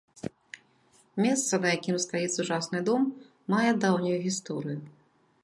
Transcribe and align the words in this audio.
Месца, 1.23 1.53
на 1.65 1.73
якім 1.77 1.97
стаіць 2.07 2.33
сучасны 2.39 2.79
дом, 2.89 3.01
мае 3.57 3.69
даўнюю 3.85 4.17
гісторыю. 4.27 4.79